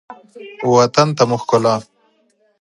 وطن 0.73 1.07
ته 1.17 1.23
مو 1.29 1.37
ښکلا 1.41 1.75